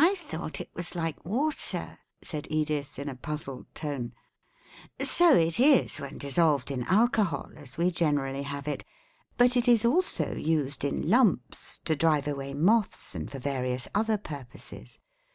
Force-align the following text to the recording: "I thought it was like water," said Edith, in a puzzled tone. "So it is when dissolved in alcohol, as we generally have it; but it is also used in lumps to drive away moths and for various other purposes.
"I 0.00 0.14
thought 0.14 0.62
it 0.62 0.70
was 0.74 0.94
like 0.94 1.26
water," 1.26 1.98
said 2.22 2.46
Edith, 2.48 2.98
in 2.98 3.10
a 3.10 3.14
puzzled 3.14 3.66
tone. 3.74 4.14
"So 4.98 5.36
it 5.36 5.60
is 5.60 6.00
when 6.00 6.16
dissolved 6.16 6.70
in 6.70 6.84
alcohol, 6.84 7.50
as 7.56 7.76
we 7.76 7.90
generally 7.90 8.44
have 8.44 8.66
it; 8.66 8.82
but 9.36 9.54
it 9.54 9.68
is 9.68 9.84
also 9.84 10.34
used 10.34 10.84
in 10.86 11.10
lumps 11.10 11.76
to 11.84 11.94
drive 11.94 12.26
away 12.26 12.54
moths 12.54 13.14
and 13.14 13.30
for 13.30 13.38
various 13.38 13.86
other 13.94 14.16
purposes. 14.16 14.98